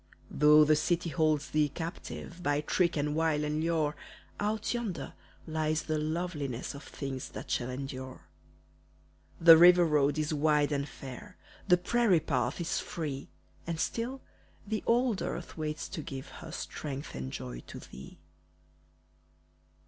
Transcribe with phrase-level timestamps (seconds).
[0.31, 3.95] Though the city holds thee captive By trick, and wile, and lure,
[4.39, 5.13] Out yonder
[5.45, 8.21] lies the loveliness Of things that shall endure.
[9.39, 11.37] The river road is wide and fair,
[11.67, 13.29] The prairie path is free,
[13.67, 14.21] And still
[14.65, 18.17] the old earth waits to give Her strength and joy to thee.